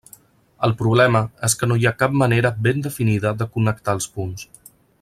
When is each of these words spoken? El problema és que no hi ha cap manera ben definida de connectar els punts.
El 0.67 0.71
problema 0.79 1.19
és 1.47 1.55
que 1.59 1.69
no 1.71 1.77
hi 1.81 1.85
ha 1.89 1.93
cap 1.99 2.15
manera 2.21 2.53
ben 2.69 2.81
definida 2.89 3.35
de 3.43 3.49
connectar 3.59 3.97
els 3.99 4.09
punts. 4.17 4.49